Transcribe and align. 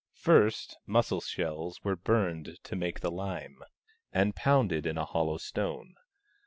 First, 0.17 0.79
mussel 0.87 1.21
shells 1.21 1.83
were 1.83 1.95
burned 1.95 2.57
to 2.63 2.75
make 2.75 3.01
the 3.01 3.11
lime, 3.11 3.63
and 4.11 4.35
pounded 4.35 4.87
in 4.87 4.97
a 4.97 5.05
hollow 5.05 5.37
stone. 5.37 5.93